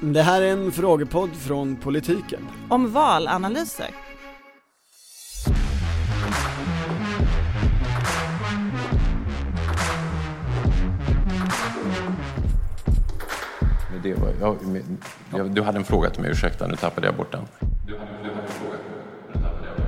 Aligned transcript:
Det 0.00 0.22
här 0.22 0.42
är 0.42 0.52
en 0.52 0.72
frågepodd 0.72 1.30
från 1.36 1.76
politiken. 1.76 2.48
Om 2.68 2.92
valanalyser. 2.92 3.90
Men 13.92 14.02
det 14.02 14.14
var, 14.14 14.32
ja, 14.40 14.56
men- 14.62 14.98
ja, 15.36 15.44
du 15.44 15.62
hade 15.62 15.78
en 15.78 15.84
fråga 15.84 16.10
till 16.10 16.22
mig, 16.22 16.30
ursäkta, 16.30 16.66
nu 16.66 16.76
tappade 16.76 17.06
jag 17.06 17.16
bort 17.16 17.32
den. 17.32 17.44
Du 17.86 17.98
hade, 17.98 18.10
du 18.22 18.28
hade 18.28 18.42
en 18.42 18.48
fråga 18.48 18.76
till 18.78 18.90
mig, 18.90 19.04
nu 19.34 19.42
tappade 19.42 19.66
jag 19.68 19.76
bort 19.76 19.86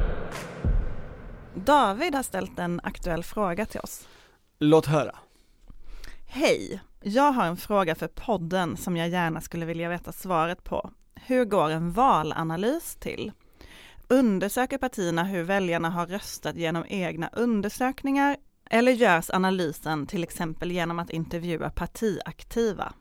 den. 1.55 1.65
David 1.65 2.15
har 2.15 2.23
ställt 2.23 2.59
en 2.59 2.81
aktuell 2.85 3.25
fråga 3.25 3.67
till 3.67 3.81
oss. 3.81 4.07
Låt 4.59 4.87
höra. 4.87 5.15
Hej! 6.27 6.81
Jag 7.03 7.33
har 7.33 7.47
en 7.47 7.57
fråga 7.57 7.95
för 7.95 8.09
podden 8.09 8.77
som 8.77 8.97
jag 8.97 9.09
gärna 9.09 9.41
skulle 9.41 9.67
vilja 9.67 9.89
veta 9.89 10.13
svaret 10.13 10.65
på. 10.65 10.91
Hur 11.15 11.45
går 11.45 11.71
en 11.71 11.93
valanalys 11.93 12.97
till? 12.97 13.33
Undersöker 14.09 14.79
partierna 14.79 15.25
hur 15.25 15.43
väljarna 15.43 15.91
har 15.91 16.07
röstat 16.07 16.57
genom 16.57 16.85
egna 16.89 17.31
undersökningar 17.33 18.37
eller 18.71 18.93
görs 18.93 19.31
analysen 19.31 20.07
till 20.07 20.23
exempel 20.23 20.73
genom 20.73 20.99
att 20.99 21.11
intervjua 21.11 21.71
partiaktiva? 21.71 22.93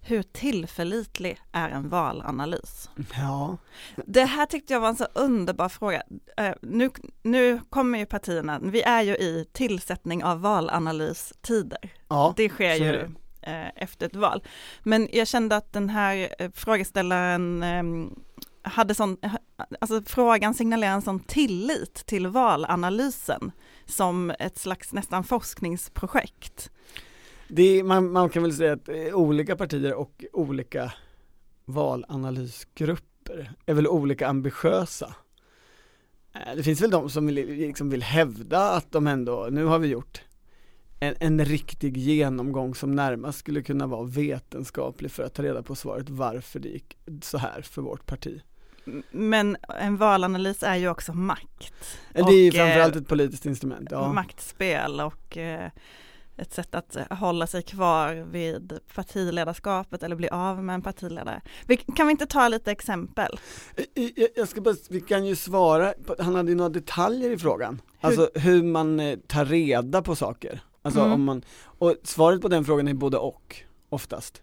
Hur 0.00 0.22
tillförlitlig 0.22 1.38
är 1.52 1.68
en 1.68 1.88
valanalys? 1.88 2.90
Ja. 3.16 3.56
Det 4.06 4.24
här 4.24 4.46
tyckte 4.46 4.72
jag 4.72 4.80
var 4.80 4.88
en 4.88 4.96
så 4.96 5.06
underbar 5.14 5.68
fråga. 5.68 6.02
Eh, 6.36 6.54
nu, 6.62 6.90
nu 7.22 7.60
kommer 7.70 7.98
ju 7.98 8.06
partierna, 8.06 8.58
vi 8.62 8.82
är 8.82 9.02
ju 9.02 9.16
i 9.16 9.46
tillsättning 9.52 10.24
av 10.24 10.40
valanalystider. 10.40 11.90
Ja, 12.08 12.34
Det 12.36 12.48
sker 12.48 12.74
ju 12.74 13.08
Eh, 13.42 13.68
efter 13.76 14.06
ett 14.06 14.16
val. 14.16 14.42
Men 14.82 15.08
jag 15.12 15.28
kände 15.28 15.56
att 15.56 15.72
den 15.72 15.88
här 15.88 16.34
eh, 16.38 16.50
frågeställaren 16.54 17.62
ehm, 17.62 18.10
hade 18.62 18.94
sån, 18.94 19.16
eh, 19.22 19.34
alltså 19.80 20.02
frågan 20.02 20.54
signalerar 20.54 20.92
en 20.92 21.02
sån 21.02 21.20
tillit 21.20 21.94
till 21.94 22.26
valanalysen 22.26 23.52
som 23.86 24.32
ett 24.38 24.58
slags 24.58 24.92
nästan 24.92 25.24
forskningsprojekt. 25.24 26.70
Det 27.48 27.62
är, 27.62 27.82
man, 27.82 28.12
man 28.12 28.28
kan 28.28 28.42
väl 28.42 28.52
säga 28.52 28.72
att 28.72 28.88
olika 29.12 29.56
partier 29.56 29.94
och 29.94 30.24
olika 30.32 30.92
valanalysgrupper 31.64 33.52
är 33.66 33.74
väl 33.74 33.88
olika 33.88 34.28
ambitiösa. 34.28 35.14
Det 36.56 36.62
finns 36.62 36.80
väl 36.80 36.90
de 36.90 37.10
som 37.10 37.26
vill, 37.26 37.34
liksom 37.34 37.90
vill 37.90 38.02
hävda 38.02 38.70
att 38.70 38.92
de 38.92 39.06
ändå, 39.06 39.48
nu 39.50 39.64
har 39.64 39.78
vi 39.78 39.88
gjort 39.88 40.22
en, 41.02 41.14
en 41.20 41.44
riktig 41.44 41.96
genomgång 41.96 42.74
som 42.74 42.94
närmast 42.94 43.38
skulle 43.38 43.62
kunna 43.62 43.86
vara 43.86 44.02
vetenskaplig 44.04 45.10
för 45.10 45.22
att 45.22 45.34
ta 45.34 45.42
reda 45.42 45.62
på 45.62 45.74
svaret 45.74 46.10
varför 46.10 46.60
det 46.60 46.68
gick 46.68 46.98
så 47.22 47.38
här 47.38 47.62
för 47.62 47.82
vårt 47.82 48.06
parti. 48.06 48.40
Men 49.10 49.56
en 49.80 49.96
valanalys 49.96 50.62
är 50.62 50.76
ju 50.76 50.88
också 50.88 51.12
makt. 51.12 51.98
Det 52.12 52.20
är 52.20 52.44
ju 52.44 52.52
framförallt 52.52 52.96
eh, 52.96 53.02
ett 53.02 53.08
politiskt 53.08 53.46
instrument, 53.46 53.88
ja. 53.90 54.12
maktspel 54.12 55.00
och 55.00 55.36
eh, 55.36 55.70
ett 56.36 56.52
sätt 56.52 56.74
att 56.74 56.96
hålla 57.10 57.46
sig 57.46 57.62
kvar 57.62 58.26
vid 58.30 58.78
partiledarskapet 58.94 60.02
eller 60.02 60.16
bli 60.16 60.28
av 60.28 60.64
med 60.64 60.74
en 60.74 60.82
partiledare. 60.82 61.40
Vi, 61.66 61.76
kan 61.76 62.06
vi 62.06 62.10
inte 62.10 62.26
ta 62.26 62.48
lite 62.48 62.70
exempel? 62.72 63.38
Jag, 64.36 64.48
ska 64.48 64.60
bara, 64.60 64.74
vi 64.90 65.00
kan 65.00 65.26
ju 65.26 65.36
svara, 65.36 65.94
han 66.18 66.34
hade 66.34 66.50
ju 66.50 66.56
några 66.56 66.70
detaljer 66.70 67.30
i 67.30 67.38
frågan. 67.38 67.80
Alltså 68.00 68.30
hur 68.34 68.62
man 68.62 69.00
eh, 69.00 69.18
tar 69.26 69.44
reda 69.44 70.02
på 70.02 70.16
saker. 70.16 70.62
Alltså 70.82 71.00
Mm. 71.00 71.12
om 71.12 71.24
man, 71.24 71.42
och 71.64 71.96
svaret 72.02 72.40
på 72.42 72.48
den 72.48 72.64
frågan 72.64 72.88
är 72.88 72.94
både 72.94 73.18
och, 73.18 73.56
oftast. 73.88 74.42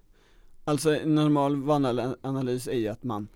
Alltså 0.64 0.95
en 0.95 1.16
normal 1.16 1.56
valanalys 1.64 2.68
är 2.68 2.73
ju 2.78 2.88
att 2.88 3.04
man 3.04 3.28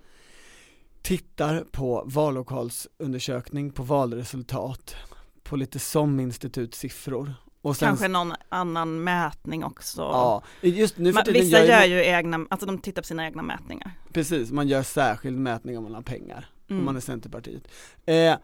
tittar 1.02 1.64
på 1.72 2.02
vallokalsundersökning, 2.06 3.70
på 3.70 3.82
valresultat, 3.82 4.96
på 5.42 5.56
lite 5.56 5.78
som 5.78 6.20
institutssiffror. 6.20 7.34
Och 7.62 7.76
sen, 7.76 7.88
Kanske 7.88 8.08
någon 8.08 8.32
annan 8.48 9.04
mätning 9.04 9.64
också. 9.64 10.00
Ja, 10.02 10.42
just 10.60 10.98
nu 10.98 11.12
för 11.12 11.14
Man, 11.14 11.24
tiden 11.24 11.42
vissa 11.42 11.58
gör, 11.58 11.66
gör 11.66 11.84
ju, 11.84 11.94
ju 11.94 12.04
egna, 12.04 12.46
alltså 12.50 12.66
de 12.66 12.78
tittar 12.78 13.02
på 13.02 13.06
sina 13.08 13.24
egna 13.26 13.42
mätningar. 13.42 13.90
precis, 14.12 14.50
man 14.50 14.68
gör 14.68 14.82
särskild 14.82 15.38
mätning 15.38 15.78
om 15.78 15.84
man 15.84 15.94
har 15.94 16.02
pengar, 16.02 16.48
Mm. 16.68 16.78
om 16.80 16.84
man 16.84 16.96
är 16.96 17.00
Centerpartiet. 17.00 17.68
Eh, 18.06 18.34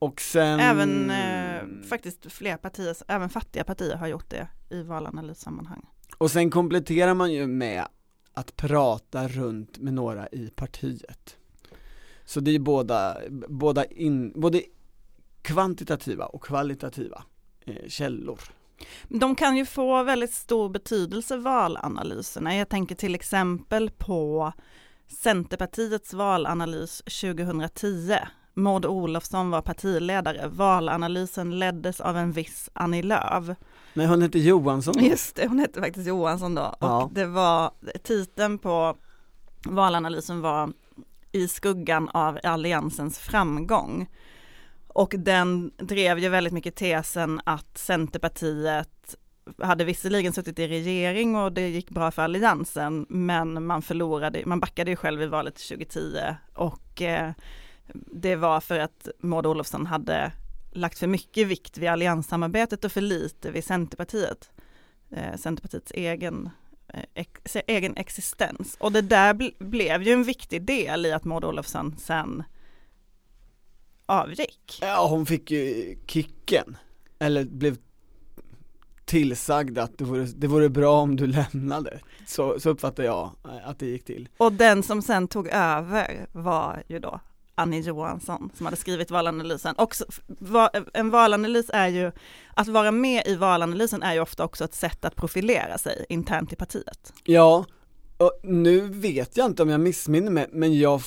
och 0.00 0.20
sen 0.20 0.60
Även 0.60 1.10
eh, 1.10 1.88
faktiskt 1.88 2.32
fler 2.32 2.56
partier, 2.56 2.96
även 3.08 3.28
fattiga 3.28 3.64
partier 3.64 3.96
har 3.96 4.06
gjort 4.06 4.30
det 4.30 4.48
i 4.70 4.82
valanalyssammanhang. 4.82 5.86
Och 6.18 6.30
sen 6.30 6.50
kompletterar 6.50 7.14
man 7.14 7.32
ju 7.32 7.46
med 7.46 7.84
att 8.34 8.56
prata 8.56 9.28
runt 9.28 9.78
med 9.78 9.94
några 9.94 10.28
i 10.28 10.50
partiet. 10.56 11.36
Så 12.24 12.40
det 12.40 12.54
är 12.54 12.58
båda, 12.58 13.16
båda 13.48 13.84
in, 13.84 14.32
både 14.40 14.62
kvantitativa 15.42 16.26
och 16.26 16.42
kvalitativa 16.42 17.22
eh, 17.66 17.88
källor. 17.88 18.40
De 19.08 19.34
kan 19.34 19.56
ju 19.56 19.66
få 19.66 20.02
väldigt 20.02 20.32
stor 20.34 20.68
betydelse 20.68 21.36
valanalyserna. 21.36 22.56
Jag 22.56 22.68
tänker 22.68 22.94
till 22.94 23.14
exempel 23.14 23.90
på 23.90 24.52
Centerpartiets 25.08 26.14
valanalys 26.14 26.98
2010. 26.98 28.14
Maud 28.54 28.86
Olofsson 28.86 29.50
var 29.50 29.62
partiledare. 29.62 30.48
Valanalysen 30.48 31.58
leddes 31.58 32.00
av 32.00 32.16
en 32.16 32.32
viss 32.32 32.70
Annie 32.72 33.02
Lööf. 33.02 33.56
Nej 33.94 34.06
hon 34.06 34.22
heter 34.22 34.38
Johansson 34.38 34.94
Just 35.04 35.36
det, 35.36 35.46
hon 35.46 35.58
hette 35.58 35.80
faktiskt 35.80 36.06
Johansson 36.06 36.54
då. 36.54 36.74
Ja. 36.80 37.04
Och 37.04 37.12
det 37.12 37.26
var, 37.26 37.70
titeln 38.02 38.58
på 38.58 38.96
valanalysen 39.64 40.40
var 40.40 40.72
I 41.32 41.48
skuggan 41.48 42.08
av 42.08 42.38
alliansens 42.42 43.18
framgång. 43.18 44.08
Och 44.88 45.14
den 45.18 45.70
drev 45.76 46.18
ju 46.18 46.28
väldigt 46.28 46.52
mycket 46.52 46.76
tesen 46.76 47.40
att 47.44 47.78
Centerpartiet 47.78 49.16
hade 49.58 49.84
visserligen 49.84 50.32
suttit 50.32 50.58
i 50.58 50.68
regering 50.68 51.36
och 51.36 51.52
det 51.52 51.68
gick 51.68 51.90
bra 51.90 52.10
för 52.10 52.22
alliansen, 52.22 53.06
men 53.08 53.66
man 53.66 53.82
förlorade, 53.82 54.42
man 54.46 54.60
backade 54.60 54.90
ju 54.90 54.96
själv 54.96 55.22
i 55.22 55.26
valet 55.26 55.54
2010 55.54 56.18
och 56.54 57.02
eh, 57.02 57.32
det 57.94 58.36
var 58.36 58.60
för 58.60 58.78
att 58.78 59.08
Maud 59.18 59.46
Olofsson 59.46 59.86
hade 59.86 60.32
lagt 60.72 60.98
för 60.98 61.06
mycket 61.06 61.46
vikt 61.46 61.78
vid 61.78 61.88
allianssamarbetet 61.88 62.84
och 62.84 62.92
för 62.92 63.00
lite 63.00 63.50
vid 63.50 63.64
Centerpartiet. 63.64 64.50
Eh, 65.10 65.36
Centerpartiets 65.36 65.92
egen, 65.94 66.50
eh, 66.88 67.04
ex, 67.14 67.56
egen 67.66 67.96
existens. 67.96 68.76
Och 68.80 68.92
det 68.92 69.02
där 69.02 69.34
bl- 69.34 69.64
blev 69.64 70.02
ju 70.02 70.12
en 70.12 70.24
viktig 70.24 70.62
del 70.62 71.06
i 71.06 71.12
att 71.12 71.24
Maud 71.24 71.44
Olofsson 71.44 71.96
sen 71.98 72.42
avgick. 74.06 74.78
Ja 74.82 75.06
hon 75.08 75.26
fick 75.26 75.50
ju 75.50 75.96
kicken, 76.06 76.76
eller 77.18 77.44
blev 77.44 77.76
tillsagd 79.04 79.78
att 79.78 79.98
det 79.98 80.04
vore, 80.04 80.24
det 80.24 80.46
vore 80.46 80.68
bra 80.68 81.00
om 81.00 81.16
du 81.16 81.26
lämnade. 81.26 82.00
Så, 82.26 82.60
så 82.60 82.70
uppfattar 82.70 83.02
jag 83.02 83.30
att 83.64 83.78
det 83.78 83.86
gick 83.86 84.04
till. 84.04 84.28
Och 84.36 84.52
den 84.52 84.82
som 84.82 85.02
sen 85.02 85.28
tog 85.28 85.48
över 85.48 86.26
var 86.32 86.82
ju 86.88 86.98
då 86.98 87.20
Annie 87.60 87.80
Johansson 87.80 88.50
som 88.56 88.66
hade 88.66 88.76
skrivit 88.76 89.10
valanalysen. 89.10 89.74
Också, 89.78 90.04
va- 90.26 90.70
en 90.94 91.10
valanalys 91.10 91.70
är 91.72 91.88
ju, 91.88 92.12
att 92.54 92.68
vara 92.68 92.90
med 92.90 93.26
i 93.26 93.34
valanalysen 93.36 94.02
är 94.02 94.14
ju 94.14 94.20
ofta 94.20 94.44
också 94.44 94.64
ett 94.64 94.74
sätt 94.74 95.04
att 95.04 95.16
profilera 95.16 95.78
sig 95.78 96.06
internt 96.08 96.52
i 96.52 96.56
partiet. 96.56 97.12
Ja, 97.24 97.64
och 98.16 98.32
nu 98.42 98.80
vet 98.80 99.36
jag 99.36 99.46
inte 99.46 99.62
om 99.62 99.68
jag 99.68 99.80
missminner 99.80 100.30
mig, 100.30 100.46
men 100.52 100.78
jag 100.78 101.02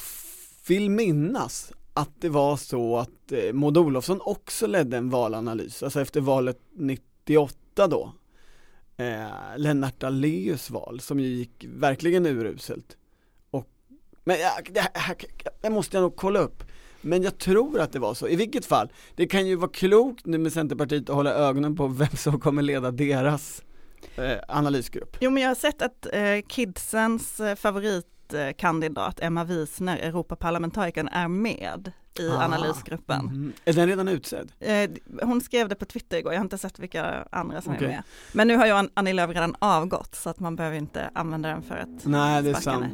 vill 0.68 0.90
minnas 0.90 1.72
att 1.94 2.10
det 2.22 2.30
var 2.30 2.58
så 2.58 2.98
att 2.98 3.32
eh, 3.32 3.54
Maud 3.54 3.78
Olofsson 3.78 4.22
också 4.22 4.68
ledde 4.68 4.98
en 4.98 5.10
valanalys, 5.10 5.84
alltså 5.84 6.02
efter 6.02 6.22
valet 6.22 6.58
98 6.76 7.88
då. 7.88 8.14
Eh, 8.98 9.28
Lennart 9.58 10.00
Daléus 10.00 10.70
val, 10.70 11.00
som 11.00 11.20
ju 11.20 11.28
gick 11.28 11.66
verkligen 11.70 12.26
uruselt. 12.26 12.98
Men 14.24 14.40
jag, 14.40 14.52
det, 14.74 14.88
här, 14.94 15.16
det 15.62 15.70
måste 15.70 15.98
jag 15.98 16.02
nog 16.02 16.16
kolla 16.16 16.40
upp. 16.40 16.64
Men 17.02 17.24
jag 17.24 17.38
tror 17.38 17.80
att 17.80 17.92
det 17.92 18.00
var 18.00 18.14
så, 18.14 18.28
i 18.28 18.36
vilket 18.36 18.66
fall, 18.66 18.92
det 19.16 19.28
kan 19.28 19.48
ju 19.48 19.56
vara 19.56 19.72
klokt 19.72 20.26
nu 20.26 20.38
med 20.38 20.54
Centerpartiet 20.54 21.10
att 21.10 21.16
hålla 21.16 21.34
ögonen 21.34 21.76
på 21.76 21.88
vem 21.88 22.08
som 22.18 22.40
kommer 22.40 22.62
leda 22.62 22.92
deras 22.92 23.62
eh, 24.16 24.38
analysgrupp. 24.48 25.18
Jo 25.20 25.32
men 25.32 25.44
jag 25.44 25.50
har 25.50 25.56
sett 25.56 25.82
att 25.82 26.08
eh, 26.14 26.22
kidsens 26.48 27.40
eh, 27.40 27.56
favoritkandidat 27.56 29.20
Emma 29.20 29.44
Wiesner, 29.44 29.98
Europaparlamentarikern, 29.98 31.08
är 31.08 31.28
med 31.28 31.92
i 32.20 32.30
Ah. 32.30 32.44
analysgruppen. 32.46 33.26
Mhm. 33.26 33.54
Är 33.66 33.74
den 33.74 33.88
redan 33.88 34.08
utsedd? 34.08 34.52
Eh, 34.60 34.90
hon 35.22 35.42
skrev 35.42 35.70
det 35.70 35.76
på 35.76 35.86
Twitter 35.86 36.18
igår, 36.18 36.34
jag 36.34 36.40
har 36.40 36.44
inte 36.46 36.58
sett 36.58 36.80
vilka 36.80 37.28
andra 37.32 37.62
som 37.62 37.74
Okej. 37.74 37.88
är 37.88 37.92
med. 37.92 38.04
Men 38.34 38.48
nu 38.48 38.56
har 38.56 38.66
ju 38.66 38.72
An- 38.72 38.90
Annie 38.94 39.14
Lööf 39.14 39.30
redan 39.30 39.56
avgått 39.60 40.16
så 40.16 40.30
att 40.30 40.40
man 40.40 40.56
behöver 40.56 40.78
inte 40.78 41.10
använda 41.14 41.50
den 41.50 41.62
för 41.64 41.76
att 41.78 42.06
Nej 42.06 42.42
det 42.44 42.50
är 42.50 42.54
sparka 42.54 42.72
henne. 42.80 42.92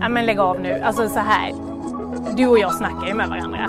Ja 0.00 0.08
men 0.08 0.26
lägg 0.26 0.38
av 0.38 0.60
nu, 0.60 0.80
alltså 0.82 1.08
så 1.08 1.18
här. 1.18 1.52
Du 2.36 2.46
och 2.46 2.58
jag 2.58 2.74
snackar 2.74 3.06
ju 3.06 3.14
med 3.14 3.28
varandra. 3.28 3.68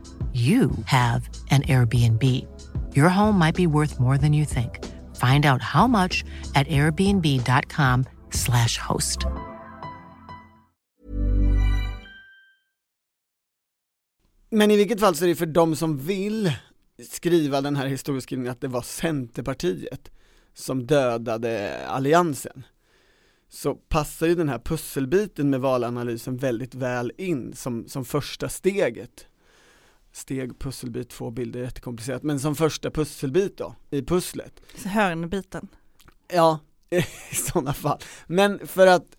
you 0.33 0.71
have 0.85 1.29
an 1.49 1.61
Airbnb. 1.61 2.23
Your 2.95 3.09
home 3.09 3.37
might 3.37 3.55
be 3.55 3.67
worth 3.67 3.99
more 3.99 4.17
than 4.17 4.33
you 4.33 4.45
think. 4.45 4.79
Find 5.17 5.45
out 5.45 5.61
how 5.61 5.87
much 5.87 6.23
at 6.55 6.67
airbnb.com 6.67 8.05
slash 8.31 8.77
host. 8.77 9.25
Men 14.49 14.71
i 14.71 14.77
vilket 14.77 14.99
fall 14.99 15.15
så 15.15 15.23
är 15.25 15.27
det 15.27 15.35
för 15.35 15.45
de 15.45 15.75
som 15.75 15.97
vill 15.97 16.51
skriva 17.09 17.61
den 17.61 17.75
här 17.75 17.87
historieskrivningen 17.87 18.51
att 18.51 18.61
det 18.61 18.67
var 18.67 18.81
Centerpartiet 18.81 20.11
som 20.53 20.85
dödade 20.87 21.85
alliansen 21.87 22.63
så 23.49 23.75
passar 23.75 24.27
ju 24.27 24.35
den 24.35 24.49
här 24.49 24.59
pusselbiten 24.59 25.49
med 25.49 25.59
valanalysen 25.59 26.37
väldigt 26.37 26.75
väl 26.75 27.11
in 27.17 27.53
som, 27.55 27.87
som 27.87 28.05
första 28.05 28.49
steget 28.49 29.27
steg, 30.11 30.59
pusselbit, 30.59 31.09
två 31.09 31.31
bilder, 31.31 31.59
jättekomplicerat, 31.59 32.23
men 32.23 32.39
som 32.39 32.55
första 32.55 32.91
pusselbit 32.91 33.57
då, 33.57 33.75
i 33.89 34.01
pusslet. 34.01 34.61
Hörnbiten. 34.85 35.67
Ja, 36.33 36.59
i 37.31 37.35
sådana 37.35 37.73
fall. 37.73 37.99
Men 38.27 38.67
för 38.67 38.87
att 38.87 39.17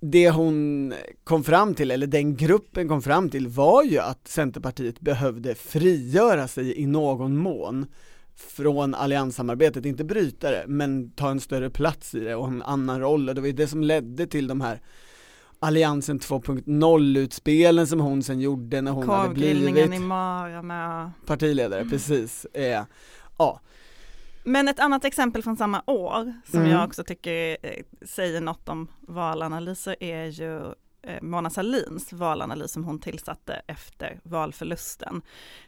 det 0.00 0.30
hon 0.30 0.94
kom 1.24 1.44
fram 1.44 1.74
till, 1.74 1.90
eller 1.90 2.06
den 2.06 2.36
gruppen 2.36 2.88
kom 2.88 3.02
fram 3.02 3.30
till, 3.30 3.48
var 3.48 3.82
ju 3.82 3.98
att 3.98 4.28
Centerpartiet 4.28 5.00
behövde 5.00 5.54
frigöra 5.54 6.48
sig 6.48 6.78
i 6.78 6.86
någon 6.86 7.36
mån 7.36 7.86
från 8.36 8.94
allianssamarbetet, 8.94 9.84
inte 9.84 10.04
bryta 10.04 10.50
det, 10.50 10.64
men 10.68 11.10
ta 11.10 11.30
en 11.30 11.40
större 11.40 11.70
plats 11.70 12.14
i 12.14 12.20
det 12.20 12.34
och 12.34 12.48
en 12.48 12.62
annan 12.62 13.00
roll 13.00 13.28
och 13.28 13.34
det 13.34 13.40
var 13.40 13.48
ju 13.48 13.52
det 13.52 13.68
som 13.68 13.82
ledde 13.82 14.26
till 14.26 14.46
de 14.46 14.60
här 14.60 14.80
Alliansen 15.64 16.20
2.0-utspelen 16.20 17.86
som 17.86 18.00
hon 18.00 18.22
sen 18.22 18.40
gjorde 18.40 18.80
när 18.80 18.92
hon 18.92 19.08
hade 19.08 19.34
blivit 19.34 19.94
i 19.94 19.98
Mara 19.98 20.62
med 20.62 21.10
partiledare, 21.26 21.80
mm. 21.80 21.90
precis. 21.90 22.46
Eh, 22.52 22.84
ja. 23.38 23.60
Men 24.44 24.68
ett 24.68 24.80
annat 24.80 25.04
exempel 25.04 25.42
från 25.42 25.56
samma 25.56 25.82
år 25.86 26.34
som 26.50 26.60
mm. 26.60 26.72
jag 26.72 26.84
också 26.84 27.04
tycker 27.04 27.56
eh, 27.62 27.84
säger 28.06 28.40
något 28.40 28.68
om 28.68 28.88
valanalyser 29.00 29.96
är 30.00 30.26
ju 30.26 30.60
eh, 31.02 31.22
Mona 31.22 31.50
Salins 31.50 32.12
valanalys 32.12 32.72
som 32.72 32.84
hon 32.84 32.98
tillsatte 32.98 33.62
efter 33.66 34.20
valförlusten. 34.22 35.22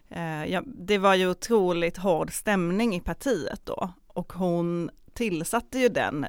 Eh, 0.08 0.62
det 0.64 0.98
var 0.98 1.14
ju 1.14 1.30
otroligt 1.30 1.96
hård 1.96 2.32
stämning 2.32 2.94
i 2.94 3.00
partiet 3.00 3.60
då 3.64 3.90
och 4.06 4.32
hon 4.32 4.90
tillsatte 5.14 5.78
ju 5.78 5.88
den 5.88 6.26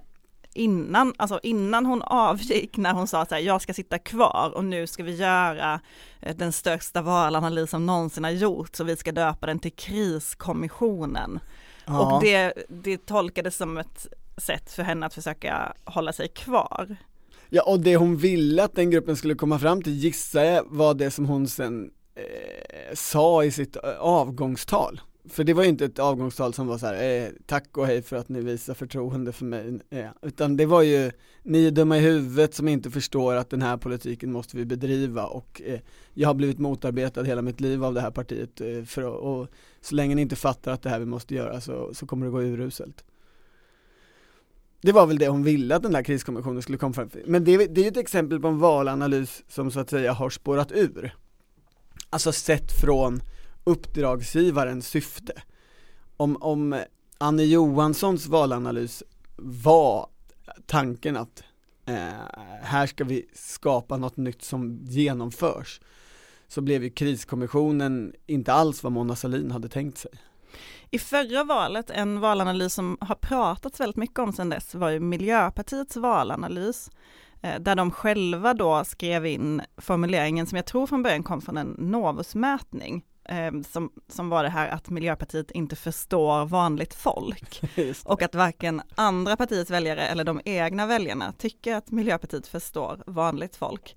innan, 0.58 1.14
alltså 1.18 1.40
innan 1.44 1.86
hon 1.86 2.02
avgick 2.02 2.78
när 2.78 2.94
hon 2.94 3.08
sa 3.08 3.26
så 3.26 3.36
här, 3.36 3.42
jag 3.42 3.62
ska 3.62 3.74
sitta 3.74 4.00
kvar 4.00 4.52
och 4.56 4.66
nu 4.66 4.88
ska 4.88 5.04
vi 5.04 5.16
göra 5.16 5.80
eh, 6.22 6.36
den 6.36 6.52
största 6.52 7.02
valanalys 7.02 7.70
som 7.70 7.86
någonsin 7.86 8.24
har 8.24 8.32
gjorts 8.32 8.80
och 8.80 8.90
vi 8.90 8.96
ska 8.96 9.12
döpa 9.12 9.46
den 9.46 9.60
till 9.60 9.72
kriskommissionen. 9.72 11.40
Ja. 11.86 12.16
Och 12.16 12.22
det, 12.22 12.54
det 12.70 13.06
tolkades 13.06 13.58
som 13.58 13.78
ett 13.78 14.08
sätt 14.38 14.72
för 14.72 14.84
henne 14.84 15.06
att 15.06 15.14
försöka 15.14 15.74
hålla 15.86 16.14
sig 16.14 16.28
kvar. 16.28 16.96
Ja 17.50 17.64
och 17.64 17.80
det 17.80 17.96
hon 17.96 18.18
ville 18.18 18.64
att 18.64 18.76
den 18.76 18.92
gruppen 18.92 19.16
skulle 19.16 19.36
komma 19.36 19.60
fram 19.60 19.82
till 19.82 19.94
gissar 19.94 20.44
jag 20.44 20.64
var 20.68 20.94
det 20.94 21.12
som 21.12 21.26
hon 21.26 21.48
sen 21.48 21.92
eh, 22.16 22.96
sa 22.96 23.44
i 23.44 23.52
sitt 23.52 23.76
eh, 23.76 24.00
avgångstal 24.00 25.02
för 25.30 25.44
det 25.44 25.54
var 25.54 25.64
ju 25.64 25.70
inte 25.70 25.86
ett 25.86 26.00
avgångstal 26.00 26.54
som 26.54 26.68
var 26.68 26.78
så 26.78 26.86
här, 26.86 27.24
eh, 27.24 27.30
tack 27.46 27.78
och 27.78 27.88
hej 27.88 28.02
för 28.02 28.16
att 28.16 28.30
ni 28.30 28.42
visar 28.42 28.74
förtroende 28.74 29.32
för 29.32 29.46
mig, 29.46 29.80
eh, 29.90 30.06
utan 30.22 30.58
det 30.58 30.66
var 30.66 30.82
ju, 30.82 31.12
ni 31.44 31.68
är 31.68 31.72
dumma 31.72 31.98
i 31.98 32.00
huvudet 32.00 32.54
som 32.54 32.68
inte 32.68 32.92
förstår 32.92 33.36
att 33.36 33.50
den 33.50 33.62
här 33.62 33.78
politiken 33.78 34.32
måste 34.32 34.58
vi 34.58 34.66
bedriva 34.66 35.26
och 35.26 35.62
eh, 35.66 35.80
jag 36.14 36.30
har 36.30 36.34
blivit 36.34 36.60
motarbetad 36.60 37.24
hela 37.24 37.42
mitt 37.42 37.60
liv 37.60 37.84
av 37.84 37.94
det 37.94 38.02
här 38.02 38.12
partiet, 38.12 38.62
eh, 38.62 38.84
för, 38.84 39.04
och 39.04 39.48
så 39.82 39.96
länge 39.96 40.16
ni 40.16 40.22
inte 40.22 40.36
fattar 40.36 40.72
att 40.72 40.82
det 40.82 40.90
här 40.90 41.00
vi 41.00 41.06
måste 41.06 41.36
göra 41.36 41.62
så, 41.62 41.94
så 41.94 42.06
kommer 42.06 42.26
det 42.26 42.32
gå 42.32 42.42
uruselt. 42.42 43.04
Det 44.82 44.92
var 44.92 45.08
väl 45.08 45.18
det 45.18 45.28
hon 45.28 45.44
ville 45.44 45.76
att 45.76 45.84
den 45.84 45.92
där 45.92 46.04
kriskommissionen 46.04 46.62
skulle 46.62 46.78
komma 46.78 46.94
fram 46.94 47.10
till. 47.10 47.24
Men 47.26 47.44
det, 47.44 47.58
det 47.58 47.82
är 47.82 47.84
ju 47.84 47.90
ett 47.90 47.98
exempel 47.98 48.40
på 48.40 48.48
en 48.48 48.60
valanalys 48.60 49.44
som 49.48 49.72
så 49.72 49.80
att 49.80 49.90
säga 49.90 50.14
har 50.14 50.30
spårat 50.30 50.72
ur. 50.72 51.16
Alltså 52.10 52.32
sett 52.32 52.72
från 52.82 53.22
uppdragsgivarens 53.68 54.88
syfte. 54.88 55.34
Om, 56.18 56.38
om 56.42 56.84
Annie 57.18 57.46
Johanssons 57.46 58.28
valanalys 58.28 59.04
var 59.36 60.10
tanken 60.66 61.18
att 61.18 61.44
eh, 61.86 61.96
här 62.62 62.88
ska 62.88 63.04
vi 63.04 63.30
skapa 63.34 63.98
något 63.98 64.18
nytt 64.18 64.44
som 64.44 64.80
genomförs 64.84 65.82
så 66.48 66.62
blev 66.62 66.84
ju 66.84 66.90
kriskommissionen 66.90 68.14
inte 68.26 68.54
alls 68.54 68.84
vad 68.84 68.92
Mona 68.92 69.16
Sahlin 69.16 69.52
hade 69.52 69.70
tänkt 69.70 69.98
sig. 69.98 70.12
I 70.92 71.00
förra 71.00 71.44
valet, 71.44 71.90
en 71.90 72.20
valanalys 72.20 72.74
som 72.74 72.98
har 73.02 73.16
pratats 73.16 73.80
väldigt 73.80 73.98
mycket 73.98 74.20
om 74.20 74.34
sedan 74.34 74.50
dess, 74.50 74.76
var 74.76 74.90
ju 74.90 75.00
Miljöpartiets 75.00 75.98
valanalys, 75.98 76.90
eh, 77.42 77.60
där 77.60 77.76
de 77.76 77.92
själva 77.92 78.54
då 78.54 78.84
skrev 78.84 79.26
in 79.26 79.62
formuleringen 79.78 80.48
som 80.48 80.56
jag 80.56 80.66
tror 80.66 80.88
från 80.88 81.04
början 81.04 81.24
kom 81.24 81.42
från 81.42 81.58
en 81.58 81.76
Novusmätning, 81.78 83.04
som, 83.68 83.92
som 84.08 84.30
var 84.30 84.44
det 84.44 84.50
här 84.50 84.70
att 84.70 84.90
Miljöpartiet 84.90 85.52
inte 85.52 85.76
förstår 85.76 86.46
vanligt 86.46 86.94
folk. 86.94 87.62
Och 88.06 88.22
att 88.22 88.36
varken 88.36 88.82
andra 88.96 89.38
partiets 89.38 89.72
väljare 89.72 90.08
eller 90.08 90.24
de 90.24 90.42
egna 90.46 90.86
väljarna 90.86 91.34
tycker 91.38 91.76
att 91.76 91.92
Miljöpartiet 91.92 92.48
förstår 92.48 93.04
vanligt 93.06 93.56
folk. 93.56 93.96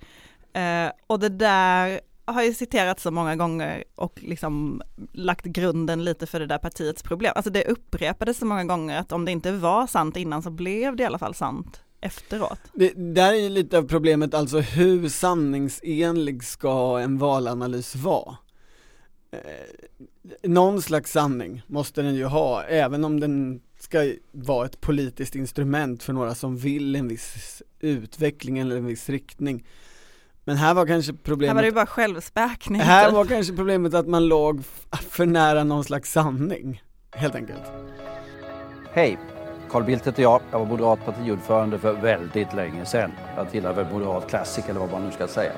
Eh, 0.53 0.91
och 1.07 1.21
det 1.21 1.29
där 1.29 2.01
har 2.25 2.43
ju 2.43 2.55
citerats 2.55 3.03
så 3.03 3.11
många 3.11 3.37
gånger 3.37 3.85
och 3.95 4.19
liksom 4.23 4.83
lagt 5.13 5.45
grunden 5.45 6.05
lite 6.05 6.27
för 6.27 6.41
det 6.41 6.47
där 6.47 6.59
partiets 6.59 7.03
problem. 7.03 7.33
Alltså 7.37 7.51
det 7.51 7.65
upprepades 7.65 8.39
så 8.39 8.47
många 8.47 8.65
gånger 8.65 8.99
att 8.99 9.13
om 9.13 9.25
det 9.25 9.33
inte 9.33 9.53
var 9.53 9.87
sant 9.87 10.17
innan 10.17 10.43
så 10.43 10.51
blev 10.51 10.97
det 10.97 11.03
i 11.03 11.07
alla 11.07 11.19
fall 11.19 11.35
sant 11.35 11.83
efteråt. 12.01 12.61
Det 12.73 12.93
där 12.97 13.33
är 13.33 13.39
ju 13.39 13.49
lite 13.49 13.79
av 13.79 13.83
problemet, 13.83 14.35
alltså 14.35 14.61
hur 14.61 15.09
sanningsenlig 15.09 16.45
ska 16.45 16.99
en 16.99 17.19
valanalys 17.19 17.97
vara? 17.97 18.37
Eh, 19.31 19.41
någon 20.43 20.83
slags 20.83 21.13
sanning 21.13 21.63
måste 21.67 22.03
den 22.03 22.15
ju 22.15 22.25
ha, 22.25 22.63
även 22.63 23.05
om 23.05 23.21
den 23.21 23.61
ska 23.79 24.13
vara 24.33 24.67
ett 24.67 24.81
politiskt 24.81 25.35
instrument 25.35 26.03
för 26.03 26.13
några 26.13 26.35
som 26.35 26.57
vill 26.57 26.97
en 26.97 27.09
viss 27.09 27.63
utveckling 27.81 28.59
eller 28.59 28.77
en 28.77 28.87
viss 28.87 29.09
riktning. 29.09 29.67
Men 30.45 30.57
här 30.57 30.75
var 30.75 30.87
kanske 30.87 31.13
problemet 31.13 31.49
Här 31.49 31.55
var 31.55 31.63
det 31.63 31.69
ju 31.69 31.75
bara 31.75 31.87
självspäkning 31.87 32.81
Här 32.81 33.13
var 33.13 33.25
kanske 33.25 33.57
problemet 33.57 33.95
att 33.95 34.07
man 34.07 34.29
låg 34.29 34.65
för 35.11 35.27
nära 35.27 35.65
någon 35.65 35.85
slags 35.85 36.13
sanning, 36.13 36.83
helt 37.11 37.35
enkelt 37.35 37.63
Hej! 38.93 39.19
Carl 39.71 39.85
Bildt 39.85 40.07
heter 40.07 40.23
jag. 40.23 40.41
Jag 40.51 40.59
var 40.59 40.67
moderat 40.67 41.05
partiordförande 41.05 41.79
för 41.79 41.93
väldigt 41.93 42.55
länge 42.55 42.85
sedan. 42.85 43.11
Jag 43.37 43.51
tillhör 43.51 43.73
väl 43.73 43.93
moderat 43.93 44.29
klassik 44.29 44.65
eller 44.69 44.81
vad 44.81 44.91
man 44.91 45.05
nu 45.05 45.13
ska 45.13 45.29
säga. 45.29 45.53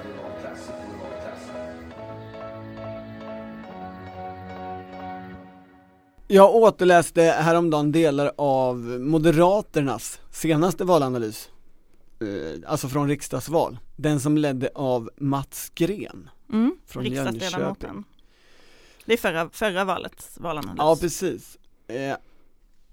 Jag 6.35 6.55
återläste 6.55 7.23
häromdagen 7.23 7.93
delar 7.93 8.33
av 8.37 8.77
Moderaternas 9.01 10.21
senaste 10.31 10.85
valanalys 10.85 11.51
eh, 12.21 12.71
Alltså 12.71 12.89
från 12.89 13.09
riksdagsval, 13.09 13.79
den 13.97 14.21
som 14.21 14.37
ledde 14.39 14.71
av 14.75 15.11
Mats 15.17 15.73
Gren 15.75 16.31
mm, 16.53 16.77
från 16.87 17.05
Jönköping. 17.07 18.05
Det 19.05 19.13
är 19.13 19.17
förra, 19.17 19.51
förra 19.51 19.85
valets 19.85 20.39
valanalys. 20.41 20.79
Ja 20.79 20.97
precis. 21.01 21.59
Eh, 21.89 22.17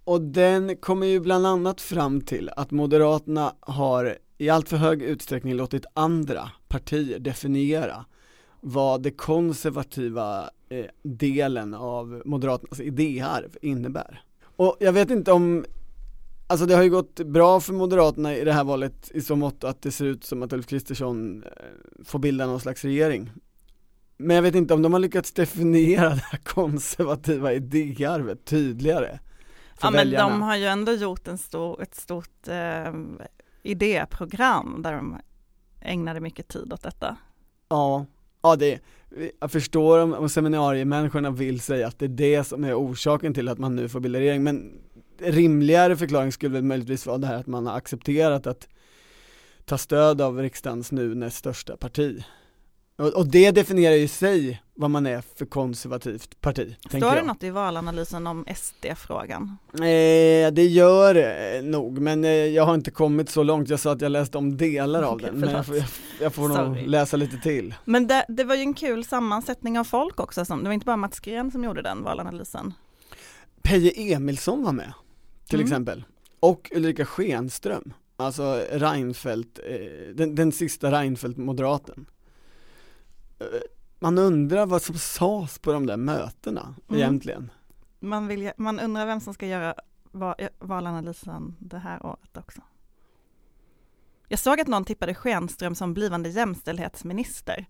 Och 0.04 0.22
den 0.22 0.78
kommer 0.78 1.08
ju 1.08 1.20
bland 1.20 1.48
annat 1.48 1.82
fram 1.82 2.22
till 2.22 2.50
att 2.50 2.72
Moderaterna 2.72 3.54
har 3.60 4.18
i 4.38 4.50
allt 4.50 4.70
för 4.70 4.78
hög 4.78 5.02
utsträckning 5.02 5.54
låtit 5.54 5.86
andra 5.94 6.52
partier 6.68 7.20
definiera 7.20 8.06
vad 8.62 9.02
det 9.02 9.12
konservativa 9.12 10.50
eh, 10.70 10.86
delen 11.04 11.74
av 11.74 12.22
Moderaternas 12.26 12.80
idéarv 12.80 13.58
innebär. 13.62 14.24
Och 14.56 14.78
jag 14.80 14.94
vet 14.94 15.10
inte 15.10 15.32
om 15.32 15.66
Alltså 16.52 16.66
det 16.66 16.76
har 16.76 16.84
ju 16.84 16.90
gått 16.90 17.20
bra 17.20 17.60
för 17.60 17.74
Moderaterna 17.74 18.36
i 18.36 18.44
det 18.44 18.54
här 18.54 18.64
valet 18.64 19.12
i 19.14 19.22
så 19.22 19.36
mått 19.36 19.64
att 19.64 19.82
det 19.82 19.92
ser 19.92 20.06
ut 20.06 20.24
som 20.24 20.44
att 20.44 20.54
Ulf 20.54 20.68
Kristersson 20.68 21.44
eh, 21.44 21.50
får 22.06 22.20
bilda 22.20 22.46
någon 22.46 22.60
slags 22.60 22.84
regering. 22.84 23.32
Men 24.18 24.36
jag 24.36 24.44
vet 24.44 24.56
inte 24.56 24.74
om 24.74 24.82
de 24.82 24.94
har 24.94 25.00
lyckats 25.00 25.32
definiera 25.32 26.10
det 26.10 26.24
här 26.32 26.40
konservativa 26.44 27.54
idéarvet 27.54 28.46
tydligare. 28.46 29.20
Ja 29.82 29.92
men 29.92 29.94
väljarna. 29.94 30.30
de 30.30 30.42
har 30.42 30.56
ju 30.56 30.66
ändå 30.66 30.92
gjort 30.92 31.28
en 31.28 31.38
stor, 31.38 31.82
ett 31.82 31.96
stort 31.96 32.48
eh, 32.48 32.94
idéprogram 33.64 34.82
där 34.82 34.94
de 34.94 35.18
ägnade 35.82 36.20
mycket 36.20 36.48
tid 36.48 36.74
åt 36.74 36.84
detta. 36.84 37.18
Ja, 37.70 38.06
ja 38.44 38.56
det, 38.56 38.80
jag 39.40 39.52
förstår 39.52 40.00
om, 40.00 40.14
om 40.14 40.30
seminariemänniskorna 40.30 41.32
vill 41.32 41.60
säga 41.60 41.88
att 41.88 42.00
det 42.00 42.06
är 42.06 42.10
det 42.10 42.44
som 42.44 42.64
är 42.64 42.74
orsaken 42.74 43.34
till 43.34 43.50
att 43.50 43.58
man 43.58 43.76
nu 43.76 43.90
får 43.90 44.00
bilda 44.00 44.20
regering, 44.20 44.44
men 44.44 44.72
rimligare 45.18 45.98
förklaring 45.98 46.32
skulle 46.32 46.54
väl 46.54 46.64
möjligtvis 46.64 47.06
vara 47.06 47.18
det 47.18 47.28
här 47.28 47.36
att 47.36 47.48
man 47.48 47.68
har 47.68 47.78
accepterat 47.78 48.48
att 48.48 48.68
ta 49.66 49.78
stöd 49.78 50.22
av 50.22 50.38
riksdagens 50.38 50.92
nu 50.92 51.16
näst 51.16 51.38
största 51.38 51.78
parti. 51.78 52.24
Och, 53.00 53.28
det 53.28 53.52
definierar 53.52 53.96
ju 53.96 54.02
i 54.02 54.08
sig 54.08 54.62
vad 54.76 54.92
man 54.92 55.06
är 55.06 55.22
för 55.36 55.46
konservativt 55.46 56.42
parti, 56.42 56.76
Står 56.88 57.16
det 57.16 57.24
något 57.24 57.44
i 57.44 57.50
valanalysen 57.50 58.28
om 58.28 58.46
SD-frågan? 58.56 59.58
Eh, 59.74 60.52
det 60.52 60.66
gör 60.66 61.14
det 61.14 61.62
nog, 61.66 62.00
men 62.00 62.26
eh, 62.26 62.32
jag 62.32 62.64
har 62.66 62.76
inte 62.76 62.92
kommit 62.92 63.30
så 63.30 63.44
långt, 63.44 63.70
jag 63.70 63.80
sa 63.80 63.92
att 63.92 64.02
jag 64.02 64.12
läste 64.12 64.38
om 64.38 64.58
delar 64.58 65.04
av 65.04 65.16
Okej, 65.16 65.30
den, 65.32 65.40
men 65.40 65.50
jag 65.50 65.66
får, 65.66 65.76
jag, 65.76 65.86
jag 66.22 66.34
får 66.34 66.48
nog 66.50 66.78
läsa 66.88 67.18
lite 67.18 67.38
till. 67.38 67.74
Men 67.86 68.08
det, 68.08 68.26
det 68.28 68.44
var 68.44 68.56
ju 68.56 68.62
en 68.62 68.74
kul 68.74 69.04
sammansättning 69.06 69.80
av 69.80 69.84
folk 69.84 70.20
också, 70.20 70.46
som, 70.46 70.60
det 70.64 70.70
var 70.70 70.74
inte 70.74 70.86
bara 70.86 70.98
Mats 70.98 71.20
Green 71.20 71.52
som 71.52 71.64
gjorde 71.64 71.82
den 71.82 72.04
valanalysen. 72.04 72.74
Peje 73.62 73.92
Emilsson 74.16 74.64
var 74.64 74.72
med, 74.72 74.94
till 75.50 75.60
Mm. 75.60 75.68
exempel. 75.68 76.04
Och 76.40 76.72
Ulrika 76.76 77.06
Schenström, 77.06 77.94
alltså 78.18 78.62
Reinfeldt, 78.72 79.60
eh, 79.70 80.16
den, 80.16 80.36
den 80.36 80.52
sista 80.52 80.92
Reinfeldt-moderaten. 80.92 82.06
Man 84.00 84.18
undrar 84.18 84.66
vad 84.66 84.82
som 84.82 84.96
sades 84.98 85.60
på 85.60 85.72
de 85.74 85.86
där 85.86 85.98
mötena 85.98 86.76
Mm. 86.90 87.02
egentligen. 87.02 87.52
Man, 88.00 88.28
vill, 88.28 88.52
man 88.58 88.80
undrar 88.80 89.06
vem 89.06 89.20
som 89.20 89.34
ska 89.34 89.48
göra 89.48 89.76
va, 90.12 90.36
valanalysen 90.60 91.56
det 91.60 91.78
här 91.78 92.06
året 92.06 92.38
också. 92.38 92.62
Jag 94.28 94.40
såg 94.40 94.60
att 94.60 94.68
någon 94.68 94.86
tippade 94.86 95.14
Schenström 95.14 95.76
som 95.76 95.94
blivande 95.94 96.30
jämställdhetsminister. 96.30 97.66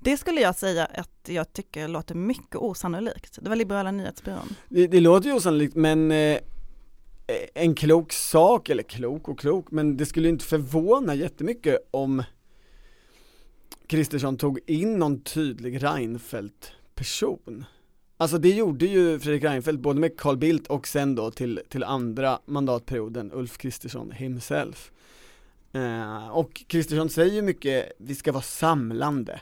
Det 0.00 0.16
skulle 0.16 0.40
jag 0.40 0.54
säga 0.56 0.84
att 0.84 1.28
jag 1.28 1.52
tycker 1.52 1.88
låter 1.88 2.14
mycket 2.14 2.56
osannolikt. 2.56 3.38
Det 3.42 3.48
var 3.48 3.56
liberala 3.56 3.90
nyhetsbyrån. 3.90 4.54
Det, 4.68 4.86
det 4.86 5.00
låter 5.00 5.28
ju 5.28 5.34
osannolikt 5.34 5.74
men 5.74 6.10
eh, 6.12 6.38
en 7.54 7.74
klok 7.74 8.12
sak, 8.12 8.68
eller 8.68 8.82
klok 8.82 9.28
och 9.28 9.38
klok, 9.38 9.70
men 9.70 9.96
det 9.96 10.06
skulle 10.06 10.28
inte 10.28 10.44
förvåna 10.44 11.14
jättemycket 11.14 11.88
om 11.90 12.22
Kristersson 13.86 14.36
tog 14.36 14.60
in 14.66 14.98
någon 14.98 15.20
tydlig 15.20 15.82
Reinfeldt-person. 15.82 17.64
Alltså 18.16 18.38
det 18.38 18.50
gjorde 18.50 18.86
ju 18.86 19.18
Fredrik 19.18 19.44
Reinfeldt 19.44 19.82
både 19.82 20.00
med 20.00 20.16
Carl 20.16 20.36
Bildt 20.36 20.66
och 20.66 20.88
sen 20.88 21.14
då 21.14 21.30
till, 21.30 21.60
till 21.68 21.84
andra 21.84 22.38
mandatperioden 22.46 23.32
Ulf 23.32 23.58
Kristersson 23.58 24.10
himself. 24.10 24.92
Eh, 25.72 26.28
och 26.28 26.64
Kristersson 26.66 27.10
säger 27.10 27.34
ju 27.34 27.42
mycket, 27.42 27.92
vi 27.98 28.14
ska 28.14 28.32
vara 28.32 28.42
samlande. 28.42 29.40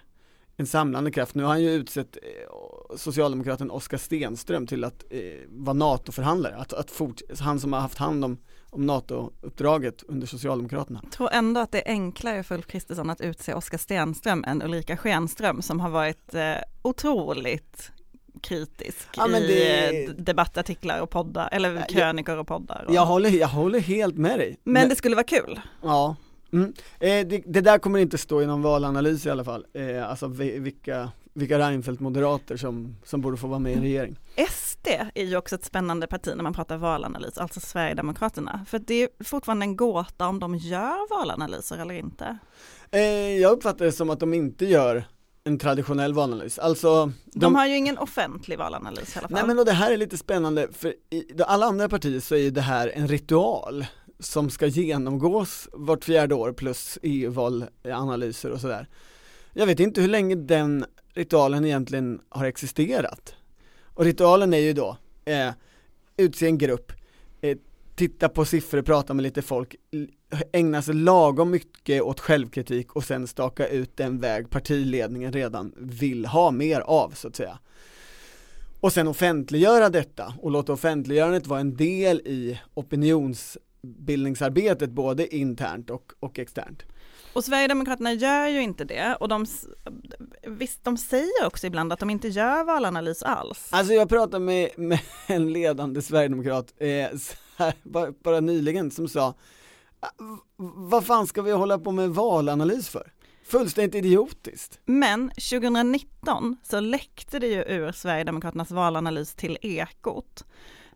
En 0.57 0.67
samlande 0.67 1.11
kraft. 1.11 1.35
Nu 1.35 1.43
har 1.43 1.51
han 1.51 1.63
ju 1.63 1.71
utsett 1.71 2.17
eh, 2.17 2.97
socialdemokraten 2.97 3.71
Oskar 3.71 3.99
Stenström 3.99 4.67
till 4.67 4.85
att 4.85 5.05
eh, 5.11 5.21
vara 5.49 5.75
NATO-förhandlare, 5.75 6.57
att, 6.57 6.73
att 6.73 6.91
fort, 6.91 7.21
han 7.41 7.61
som 7.61 7.73
har 7.73 7.81
haft 7.81 7.99
hand 7.99 8.25
om, 8.25 8.39
om 8.73 8.87
NATO-uppdraget 8.87 10.03
under 10.09 10.27
Socialdemokraterna. 10.27 11.01
Jag 11.03 11.13
tror 11.13 11.29
ändå 11.33 11.61
att 11.61 11.73
det 11.73 11.89
är 11.89 11.93
enklare 11.93 12.43
för 12.43 12.55
Ulf 12.55 12.67
Kristersson 12.67 13.11
att 13.11 13.21
utse 13.21 13.55
Oskar 13.55 13.79
Stenström 13.79 14.45
än 14.47 14.63
Ulrika 14.63 14.97
Schenström 14.97 15.63
som 15.63 15.81
har 15.81 15.91
varit 15.91 16.35
eh, 16.35 16.55
otroligt 16.83 17.93
kritisk 18.41 19.09
Ja, 19.17 19.27
men 19.27 19.43
i 19.43 19.47
det- 19.47 20.05
eh, 20.05 20.11
debattartiklar 20.11 21.01
och 21.01 21.11
poddar, 21.11 21.49
eller 21.53 21.89
krönikor 21.89 22.37
och 22.39 22.47
poddar. 22.47 22.85
Och... 22.89 22.95
Jag 22.95 23.07
håller, 23.07 23.31
jag 23.31 23.49
håller 23.49 23.81
helt 23.81 24.17
med 24.17 24.39
dig. 24.39 24.59
Men 24.65 24.89
det 24.89 24.97
skulle 24.97 25.15
vara 25.17 25.27
kul. 25.27 25.61
Ja, 25.83 26.17
mm. 26.53 26.73
eh, 27.01 27.27
det, 27.27 27.43
det 27.47 27.61
där 27.61 27.79
kommer 27.79 27.99
inte 27.99 28.19
stå 28.19 28.43
i 28.43 28.47
någon 28.47 28.63
valanalys 28.63 29.27
i 29.27 29.31
alla 29.31 29.45
fall, 29.45 29.67
eh, 29.75 30.11
alltså 30.11 30.27
vi, 30.27 30.59
vilka, 30.59 31.11
vilka 31.35 31.59
Reinfeldt-moderater 31.59 32.57
som, 32.57 32.97
som 33.05 33.21
borde 33.21 33.37
få 33.37 33.47
vara 33.47 33.59
med 33.59 33.73
i 33.73 33.75
en 33.75 33.83
regering. 33.83 34.19
SD 34.51 34.89
är 35.15 35.25
ju 35.25 35.37
också 35.37 35.55
ett 35.55 35.65
spännande 35.65 36.07
parti 36.07 36.33
när 36.37 36.43
man 36.43 36.55
pratar 36.55 36.77
valanalys, 36.77 37.39
alltså 37.39 37.61
Sverigedemokraterna. 37.61 38.67
För 38.69 38.79
det 38.79 39.03
är 39.03 39.25
fortfarande 39.25 39.65
en 39.65 39.77
gåta 39.77 40.27
om 40.27 40.41
de 40.41 40.55
gör 40.55 41.19
valanalyser 41.19 41.79
eller 41.79 41.95
inte. 41.95 42.39
Eh, 42.91 43.01
jag 43.41 43.53
uppfattar 43.53 43.85
det 43.85 43.93
som 43.93 44.11
att 44.11 44.21
de 44.21 44.35
inte 44.35 44.67
gör 44.67 45.05
en 45.45 45.59
traditionell 45.59 46.15
valanalys, 46.15 46.59
alltså 46.59 47.07
De, 47.07 47.41
de, 47.41 47.55
har 47.55 47.67
ju 47.67 47.77
ingen 47.77 47.99
offentlig 47.99 48.59
valanalys 48.59 49.17
i 49.17 49.19
alla 49.19 49.29
fall. 49.29 49.35
Nej 49.35 49.47
men 49.47 49.59
och 49.59 49.65
det 49.65 49.73
här 49.73 49.91
är 49.91 49.97
lite 49.97 50.19
spännande, 50.19 50.69
för 50.73 50.95
i 51.11 51.25
alla 51.47 51.67
andra 51.67 51.89
partier 51.89 52.21
så 52.21 52.35
är 52.35 52.39
ju 52.39 52.51
det 52.51 52.61
här 52.61 52.93
en 52.95 53.09
ritual 53.09 53.87
som 54.21 54.51
ska 54.51 54.67
genomgås 54.67 55.69
vart 55.73 56.05
fjärde 56.05 56.35
år 56.35 56.53
plus 56.53 56.99
EU-valanalyser 57.03 58.51
och 58.51 58.61
sådär. 58.61 58.89
Jag 59.55 59.67
vet 59.67 59.81
inte 59.81 60.01
hur 60.01 60.09
länge 60.09 60.35
den 60.35 60.85
ritualen 61.15 61.65
egentligen 61.65 62.21
har 62.29 62.45
existerat. 62.45 63.35
Och 63.85 64.05
ritualen 64.05 64.55
är 64.55 64.59
ju 64.59 64.73
då, 64.73 64.97
eh, 65.25 65.51
utse 66.17 66.47
en 66.47 66.59
grupp, 66.59 66.93
eh, 67.41 67.59
titta 67.95 68.29
på 68.29 68.45
siffror, 68.45 68.83
prata 68.83 69.15
med 69.15 69.23
lite 69.23 69.43
folk, 69.43 69.77
ägna 70.53 70.83
sig 70.83 70.95
lagom 70.95 71.51
mycket 71.51 72.03
åt 72.03 72.21
självkritik 72.21 72.97
och 72.97 73.05
sen 73.05 73.27
staka 73.27 73.69
ut 73.69 73.97
den 73.97 74.19
väg 74.19 74.51
partiledningen 74.51 75.33
redan 75.33 75.75
vill 75.77 76.27
ha 76.27 76.51
mer 76.51 76.81
av 76.81 77.11
så 77.11 77.29
att 77.29 77.37
säga. 77.37 77.59
Och 78.81 78.93
sen 78.93 79.09
offentliggöra 79.09 79.89
detta 79.89 80.35
och 80.39 80.51
låta 80.51 80.73
offentliggörandet 80.73 81.47
vara 81.47 81.61
en 81.61 81.77
del 81.77 82.21
i 82.21 82.61
opinions 82.75 83.59
opinionsbildningsarbetet 83.83 84.91
både 84.91 85.37
internt 85.37 85.91
och, 85.91 86.13
och 86.21 86.39
externt. 86.39 86.83
Och 87.33 87.45
Sverigedemokraterna 87.45 88.13
gör 88.13 88.49
ju 88.49 88.63
inte 88.63 88.85
det 88.85 89.17
och 89.21 89.29
de, 89.29 89.47
visst, 90.47 90.85
de 90.85 90.97
säger 90.97 91.47
också 91.47 91.67
ibland 91.67 91.93
att 91.93 91.99
de 92.01 92.11
inte 92.11 92.29
gör 92.29 92.65
valanalys 92.65 93.23
alls. 93.23 93.69
Alltså 93.73 93.93
jag 93.93 94.09
pratade 94.09 94.45
med, 94.45 94.71
med 94.77 95.01
en 95.27 95.53
ledande 95.53 96.03
sverigedemokrat 96.03 96.75
eh, 96.79 96.87
här, 97.57 97.75
bara, 97.83 98.13
bara 98.13 98.41
nyligen 98.41 98.91
som 98.91 99.09
sa 99.09 99.35
"Ah, 100.01 100.09
vad 100.77 101.07
fan 101.07 101.27
ska 101.27 101.43
vi 101.43 101.53
hålla 101.53 101.79
på 101.79 101.91
med 101.93 102.11
valanalys 102.11 102.89
för? 102.89 103.13
Fullständigt 103.45 103.95
idiotiskt. 103.95 104.81
Men 104.85 105.29
2019 105.29 106.57
så 106.63 106.81
läckte 106.81 107.39
det 107.39 107.47
ju 107.47 107.63
ur 107.63 107.93
Sverigedemokraternas 107.93 108.71
valanalys 108.71 109.35
till 109.35 109.59
Ekot, 109.63 110.45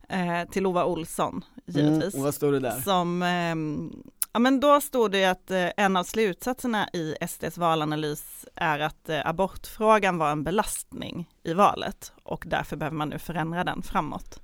eh, 0.09 0.49
till 0.51 0.63
Lova 0.63 0.85
Olsson 0.85 1.45
givetvis. 1.67 2.15
Mm, 2.15 2.21
och 2.21 2.25
vad 2.25 2.35
står 2.35 2.53
det 2.53 2.61
där? 2.61 2.81
Som, 2.81 3.23
ehm, 3.23 3.93
ja 4.33 4.41
men 4.41 4.61
då 4.61 4.81
stod 4.81 5.11
det 5.13 5.25
att 5.25 5.51
eh, 5.51 5.69
en 5.77 5.97
av 5.97 6.05
slutsatserna 6.05 6.89
i 6.93 7.15
SDs 7.29 7.59
valanalys 7.59 8.47
är 8.55 8.79
att 8.79 9.09
eh, 9.09 9.27
abortfrågan 9.27 10.19
var 10.19 10.31
en 10.31 10.45
belastning 10.45 11.31
i 11.43 11.53
valet 11.53 12.13
och 12.23 12.45
därför 12.49 12.77
behöver 12.77 12.97
man 12.97 13.09
nu 13.09 13.19
förändra 13.19 13.65
den 13.65 13.83
framåt. 13.83 14.41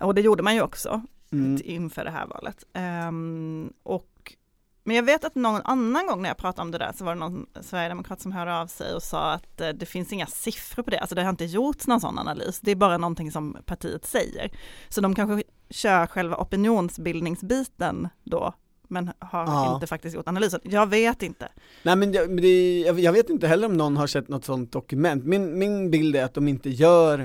Och 0.00 0.14
det 0.14 0.20
gjorde 0.20 0.42
man 0.42 0.54
ju 0.54 0.62
också 0.62 1.02
Mm. 1.32 1.60
inför 1.64 2.04
det 2.04 2.10
här 2.10 2.26
valet. 2.26 2.64
Ehm, 2.72 3.72
och, 3.82 4.36
men 4.84 4.96
jag 4.96 5.02
vet 5.02 5.24
att 5.24 5.34
någon 5.34 5.60
annan 5.64 6.06
gång 6.06 6.22
när 6.22 6.30
jag 6.30 6.36
pratade 6.36 6.62
om 6.62 6.70
det 6.70 6.78
där 6.78 6.92
så 6.92 7.04
var 7.04 7.14
det 7.14 7.20
någon 7.20 7.46
sverigedemokrat 7.60 8.20
som 8.20 8.32
hörde 8.32 8.56
av 8.58 8.66
sig 8.66 8.94
och 8.94 9.02
sa 9.02 9.32
att 9.32 9.60
eh, 9.60 9.68
det 9.68 9.86
finns 9.86 10.12
inga 10.12 10.26
siffror 10.26 10.82
på 10.82 10.90
det, 10.90 10.98
alltså 10.98 11.14
det 11.14 11.22
har 11.22 11.30
inte 11.30 11.44
gjorts 11.44 11.86
någon 11.86 12.00
sån 12.00 12.18
analys, 12.18 12.60
det 12.60 12.70
är 12.70 12.76
bara 12.76 12.98
någonting 12.98 13.32
som 13.32 13.56
partiet 13.66 14.04
säger. 14.06 14.50
Så 14.88 15.00
de 15.00 15.14
kanske 15.14 15.42
kör 15.70 16.06
själva 16.06 16.36
opinionsbildningsbiten 16.36 18.08
då, 18.24 18.54
men 18.88 19.10
har 19.18 19.44
Ja. 19.46 19.74
inte 19.74 19.86
faktiskt 19.86 20.16
gjort 20.16 20.28
analysen. 20.28 20.60
Jag 20.64 20.86
vet 20.86 21.22
inte. 21.22 21.48
Nej 21.82 21.96
men 21.96 22.12
jag, 22.12 22.42
det, 22.42 22.78
jag 22.80 23.12
vet 23.12 23.30
inte 23.30 23.46
heller 23.48 23.66
om 23.66 23.76
någon 23.76 23.96
har 23.96 24.06
sett 24.06 24.28
något 24.28 24.44
sånt 24.44 24.72
dokument. 24.72 25.24
Min, 25.24 25.58
min 25.58 25.90
bild 25.90 26.16
är 26.16 26.24
att 26.24 26.34
de 26.34 26.48
inte 26.48 26.70
gör 26.70 27.18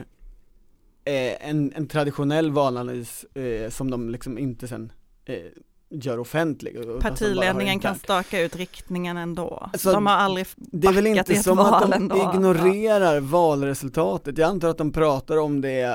eh, 1.06 1.50
en, 1.50 1.74
en 1.76 1.88
traditionell 1.88 2.52
valanalys 2.52 3.24
eh, 3.24 3.70
som 3.70 3.92
de 3.92 4.10
liksom 4.10 4.38
inte 4.38 4.68
sen 4.68 4.92
eh, 5.26 5.36
gör 5.90 6.20
offentlig. 6.20 6.78
Partiledningen 7.02 7.80
kan 7.80 7.96
staka 7.96 8.42
ut 8.42 8.56
riktningen 8.56 9.18
ändå. 9.18 9.70
Alltså, 9.74 9.92
de 9.92 10.06
har 10.06 10.14
aldrig 10.14 10.48
Det 10.56 10.88
är 10.88 10.94
väl 10.94 11.08
inte 11.08 11.36
som 11.36 11.60
att 11.60 11.82
de 11.82 11.94
ändå. 11.94 12.32
ignorerar 12.34 13.20
valresultatet. 13.20 14.38
Jag 14.38 14.50
antar 14.50 14.70
att 14.70 14.78
de 14.78 14.92
pratar 14.92 15.38
om 15.38 15.62
det 15.62 15.82
eh, 15.82 15.94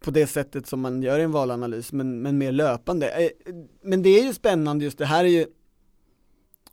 på 0.00 0.10
det 0.10 0.26
sättet 0.26 0.66
som 0.66 0.80
man 0.80 1.02
gör 1.02 1.18
i 1.18 1.22
en 1.22 1.32
valanalys, 1.32 1.92
men, 1.92 2.22
men 2.22 2.38
mer 2.38 2.52
löpande. 2.52 3.08
Eh, 3.08 3.30
Men 3.82 4.02
det 4.02 4.08
är 4.20 4.24
ju 4.24 4.34
spännande 4.34 4.84
just 4.84 4.98
det 4.98 5.06
här 5.06 5.24
är 5.24 5.28
ju 5.28 5.46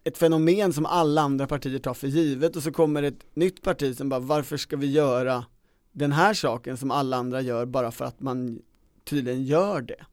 ett 0.04 0.18
fenomen 0.18 0.74
som 0.74 0.86
alla 0.86 1.22
andra 1.22 1.48
partier 1.48 1.80
tar 1.80 1.94
för 1.94 2.08
givet 2.08 2.56
och 2.56 2.64
så 2.64 2.72
kommer 2.72 3.04
ett 3.04 3.36
nytt 3.36 3.62
parti 3.62 3.98
som 3.98 4.10
bara 4.10 4.20
varför 4.20 4.58
ska 4.58 4.78
vi 4.78 4.92
göra 4.92 5.46
den 5.92 6.12
här 6.12 6.34
saken 6.34 6.78
som 6.78 6.92
alla 6.92 7.18
andra 7.18 7.42
gör 7.42 7.66
bara 7.66 7.92
för 7.92 8.06
att 8.06 8.20
man 8.22 8.60
tydligen 9.06 9.44
gör 9.44 9.82
det. 9.82 10.06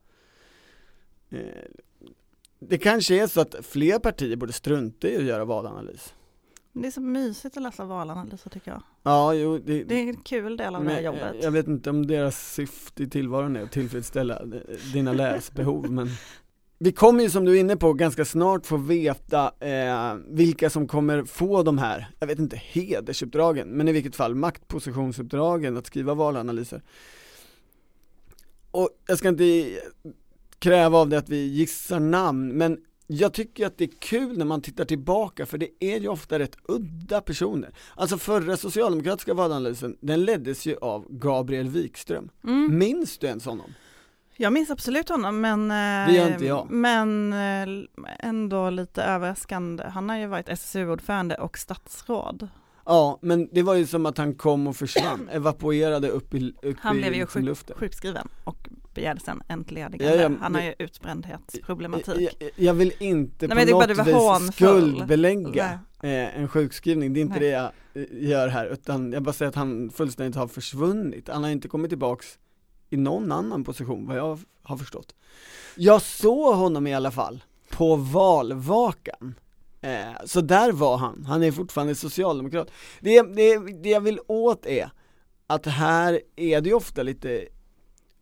Det 2.60 2.78
kanske 2.78 3.22
är 3.22 3.26
så 3.26 3.40
att 3.40 3.54
fler 3.62 3.98
partier 3.98 4.36
borde 4.36 4.52
strunta 4.52 5.08
i 5.08 5.16
att 5.16 5.22
göra 5.22 5.44
valanalys. 5.44 6.14
Det 6.72 6.86
är 6.86 6.90
så 6.90 7.00
mysigt 7.00 7.56
att 7.56 7.62
läsa 7.62 7.84
valanalyser 7.84 8.50
tycker 8.50 8.70
jag. 8.70 8.82
Ja, 9.02 9.34
jo, 9.34 9.58
det, 9.58 9.84
Det 9.84 9.94
är 9.94 10.08
en 10.08 10.16
kul 10.16 10.56
del 10.56 10.74
av 10.74 10.84
det 10.84 10.90
här 10.90 10.96
men, 10.96 11.04
jobbet. 11.04 11.36
Jag 11.42 11.50
vet 11.50 11.68
inte 11.68 11.90
om 11.90 12.06
deras 12.06 12.54
syfte 12.54 13.02
i 13.02 13.08
tillvaron 13.08 13.56
är 13.56 13.62
att 13.62 13.72
tillfredsställa 13.72 14.42
dina 14.92 15.12
läsbehov 15.12 15.90
men 15.90 16.08
Vi 16.78 16.92
kommer 16.92 17.22
ju 17.22 17.30
som 17.30 17.44
du 17.44 17.56
är 17.56 17.60
inne 17.60 17.76
på 17.76 17.92
ganska 17.92 18.24
snart 18.24 18.66
få 18.66 18.76
veta 18.76 19.52
eh, 19.60 20.14
vilka 20.28 20.70
som 20.70 20.88
kommer 20.88 21.24
få 21.24 21.62
de 21.62 21.78
här, 21.78 22.10
jag 22.18 22.26
vet 22.26 22.38
inte, 22.38 22.56
hedersuppdragen, 22.56 23.68
men 23.68 23.88
i 23.88 23.92
vilket 23.92 24.16
fall 24.16 24.34
maktpositionsuppdragen 24.34 25.76
att 25.76 25.86
skriva 25.86 26.14
valanalyser. 26.14 26.82
Och 28.70 28.88
jag 29.06 29.18
ska 29.18 29.28
inte 29.28 29.78
kräva 30.60 30.98
av 30.98 31.08
det 31.08 31.18
att 31.18 31.28
vi 31.28 31.46
gissar 31.46 32.00
namn, 32.00 32.48
men 32.48 32.78
jag 33.06 33.32
tycker 33.32 33.66
att 33.66 33.78
det 33.78 33.84
är 33.84 33.90
kul 33.98 34.38
när 34.38 34.44
man 34.44 34.62
tittar 34.62 34.84
tillbaka 34.84 35.46
för 35.46 35.58
det 35.58 35.68
är 35.80 36.00
ju 36.00 36.08
ofta 36.08 36.38
rätt 36.38 36.56
udda 36.68 37.20
personer. 37.20 37.70
Alltså 37.94 38.18
förra 38.18 38.56
socialdemokratiska 38.56 39.34
valanalysen, 39.34 39.96
den 40.00 40.24
leddes 40.24 40.66
ju 40.66 40.76
av 40.76 41.06
Gabriel 41.10 41.68
Wikström. 41.68 42.28
Mm. 42.44 42.78
Minns 42.78 43.18
du 43.18 43.26
ens 43.26 43.44
honom? 43.44 43.70
Jag 44.36 44.52
minns 44.52 44.70
absolut 44.70 45.08
honom 45.08 45.40
men, 45.40 45.70
eh, 45.70 46.08
Det 46.08 46.16
gör 46.16 46.32
inte 46.32 46.46
jag. 46.46 46.70
men 46.70 47.32
eh, 47.32 47.86
ändå 48.18 48.70
lite 48.70 49.02
överraskande. 49.02 49.84
Han 49.84 50.08
har 50.08 50.16
ju 50.16 50.26
varit 50.26 50.48
SSU-ordförande 50.48 51.34
och 51.34 51.58
statsråd. 51.58 52.48
Ja, 52.84 53.18
men 53.22 53.48
det 53.52 53.62
var 53.62 53.74
ju 53.74 53.86
som 53.86 54.06
att 54.06 54.18
han 54.18 54.34
kom 54.34 54.66
och 54.66 54.76
försvann, 54.76 55.28
evakuerade 55.32 56.08
upp 56.08 56.34
i, 56.34 56.52
upp 56.62 56.76
Han 56.80 56.96
i 56.96 57.00
blev 57.00 57.14
ju 57.14 57.20
liksom 57.20 57.40
sjuk, 57.42 57.46
luften. 57.48 57.76
sjukskriven 57.78 58.28
och 58.44 58.68
begärde 58.94 59.20
sen 59.20 59.42
entledigande. 59.48 60.16
Ja, 60.16 60.30
ja, 60.30 60.36
Han 60.40 60.54
har 60.54 60.62
ju 60.62 60.74
utbrändhetsproblematik. 60.78 62.36
Jag, 62.38 62.50
jag 62.56 62.74
vill 62.74 62.92
inte 62.98 63.46
Nej, 63.46 63.66
på 63.66 63.80
något 63.80 63.90
vis 63.90 64.14
hånfull. 64.14 64.52
skuldbelägga 64.52 65.80
eh, 66.02 66.38
en 66.38 66.48
sjukskrivning, 66.48 67.12
det 67.12 67.20
är 67.20 67.22
inte 67.22 67.40
Nej. 67.40 67.50
det 67.50 67.54
jag 67.54 67.70
eh, 67.94 68.28
gör 68.28 68.48
här, 68.48 68.66
utan 68.66 69.12
jag 69.12 69.22
bara 69.22 69.32
säger 69.32 69.48
att 69.48 69.54
han 69.54 69.90
fullständigt 69.90 70.36
har 70.36 70.46
försvunnit. 70.48 71.28
Han 71.28 71.44
har 71.44 71.50
inte 71.50 71.68
kommit 71.68 71.90
tillbaks 71.90 72.38
i 72.90 72.96
någon 72.96 73.32
annan 73.32 73.64
position, 73.64 74.06
vad 74.06 74.16
jag 74.16 74.38
har 74.62 74.76
förstått. 74.76 75.14
Jag 75.76 76.02
såg 76.02 76.54
honom 76.54 76.86
i 76.86 76.94
alla 76.94 77.10
fall 77.10 77.44
på 77.70 77.96
valvakan. 77.96 79.34
Eh, 79.80 80.24
så 80.24 80.40
där 80.40 80.72
var 80.72 80.96
han, 80.96 81.24
han 81.24 81.42
är 81.42 81.52
fortfarande 81.52 81.94
socialdemokrat. 81.94 82.70
Det, 83.00 83.22
det, 83.22 83.58
det 83.82 83.88
jag 83.88 84.00
vill 84.00 84.20
åt 84.26 84.66
är 84.66 84.90
att 85.46 85.66
här 85.66 86.20
är 86.36 86.60
det 86.60 86.68
ju 86.68 86.74
ofta 86.74 87.02
lite 87.02 87.46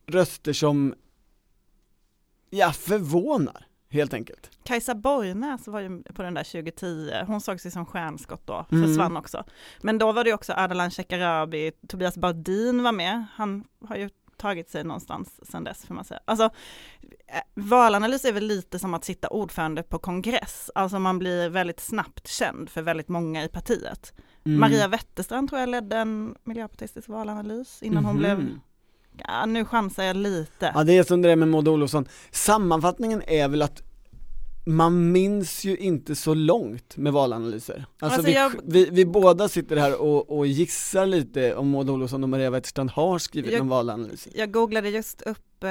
röster 0.09 0.53
som, 0.53 0.95
ja, 2.51 2.73
förvånar 2.73 3.67
helt 3.91 4.15
enkelt. 4.15 4.51
Kajsa 4.65 4.95
Borgnäs 4.95 5.69
var 5.69 5.81
ju 5.81 6.03
på 6.03 6.23
den 6.23 6.35
där 6.35 6.45
2010, 6.45 7.11
hon 7.27 7.41
såg 7.41 7.61
sig 7.61 7.71
som 7.71 7.87
stjärnskott 7.87 8.47
då, 8.47 8.67
Mm. 8.73 8.85
försvann 8.89 9.17
också. 9.17 9.45
Men 9.83 9.99
då 9.99 10.13
var 10.13 10.25
det 10.25 10.33
också 10.33 10.53
Ardalan 10.53 10.91
Shekarabi, 10.91 11.73
Tobias 11.89 12.17
Baudin 12.17 12.83
var 12.83 12.93
med, 12.93 13.25
han 13.35 13.65
har 13.89 13.97
ju 13.97 14.11
tagit 14.37 14.71
sig 14.71 14.85
någonstans 14.85 15.51
sedan 15.51 15.65
dess 15.65 15.85
får 15.87 15.95
man 15.95 16.05
säga. 16.05 16.21
Alltså, 16.25 16.45
eh, 17.27 17.41
valanalys 17.55 18.25
är 18.25 18.33
väl 18.33 18.45
lite 18.47 18.79
som 18.79 18.95
att 18.95 19.05
sitta 19.05 19.29
ordförande 19.29 19.83
på 19.83 19.99
kongress, 19.99 20.71
alltså 20.75 20.99
man 20.99 21.19
blir 21.19 21.49
väldigt 21.49 21.81
snabbt 21.81 22.29
känd 22.29 22.71
för 22.71 22.83
väldigt 22.83 23.09
många 23.09 23.45
i 23.45 23.49
partiet. 23.49 24.13
Mm. 24.45 24.61
Maria 24.61 24.89
Wetterstrand 24.89 25.49
tror 25.49 25.61
jag 25.61 25.69
ledde 25.69 25.97
en 25.97 26.35
miljöpartistisk 26.45 27.09
valanalys 27.09 27.83
innan 27.83 28.05
hon 28.05 28.15
Mhm. 28.15 28.19
blev, 28.19 28.59
ja 29.27 29.47
nu 29.47 29.65
chansar 29.65 30.05
jag 30.05 30.17
lite. 30.17 30.73
Ja 30.75 30.85
det 30.85 30.93
är 30.99 31.05
som 31.05 31.23
det 31.23 31.29
där 31.29 31.37
med 31.37 31.49
Maud 31.49 31.69
Olofsson, 31.69 32.09
sammanfattningen 32.31 33.23
är 33.27 33.49
väl 33.49 33.63
att 33.63 33.83
man 34.67 35.13
minns 35.13 35.65
ju 35.65 35.77
inte 35.77 36.15
så 36.15 36.35
långt 36.35 36.97
med 36.97 37.13
valanalyser. 37.13 37.85
Alltså, 37.99 38.17
Alltså, 38.19 38.23
vi, 38.23 38.35
jag- 38.35 38.53
vi, 38.65 38.89
vi 38.91 39.07
båda 39.07 39.49
sitter 39.49 39.77
här 39.77 40.01
och, 40.03 40.39
och 40.39 40.47
gissar 40.47 41.07
lite 41.07 41.55
om 41.55 41.71
Maud 41.71 41.91
Olofsson 41.91 42.23
och 42.23 42.29
Maria 42.29 42.51
Wetterstrand 42.51 42.91
har 42.91 43.19
skrivit 43.19 43.53
Jag- 43.53 43.59
någon 43.59 43.69
valanalys. 43.69 44.29
Jag 44.35 44.53
googlade 44.53 44.89
just 44.89 45.23
upp 45.23 45.65
eh, 45.65 45.71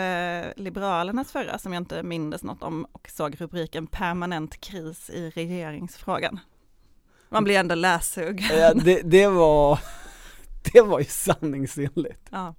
Liberalernas 0.63 1.31
förra 1.31 1.57
som 1.59 1.73
jag 1.73 1.81
inte 1.81 2.03
mindes 2.03 2.43
något 2.43 2.63
om 2.63 2.85
och 2.91 3.09
såg 3.11 3.41
rubriken 3.41 3.87
permanent 3.87 4.61
kris 4.61 5.09
i 5.09 5.29
regeringsfrågan. 5.29 6.39
Man 7.29 7.43
blir 7.43 7.57
ändå 7.59 7.75
lässugen. 7.75 8.57
Ja, 8.59 8.73
det, 8.73 9.01
det 9.01 9.27
var, 9.27 9.79
det 10.73 10.81
var 10.81 10.99
ju 10.99 11.05
sanningsenligt. 11.05 12.27
Ja. 12.31 12.55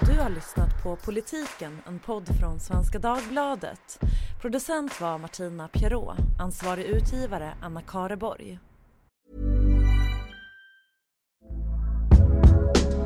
Du 0.00 0.18
har 0.20 0.30
lyssnat 0.30 0.82
på 0.82 0.96
Politiken, 0.96 1.78
en 1.86 1.98
podd 1.98 2.28
från 2.40 2.60
Svenska 2.60 2.98
Dagbladet. 2.98 4.00
Producent 4.40 5.00
var 5.00 5.18
Martina 5.18 5.68
Pierrot, 5.68 6.16
ansvarig 6.40 6.84
utgivare 6.84 7.54
Anna 7.62 7.82
Kareborg. 7.82 8.58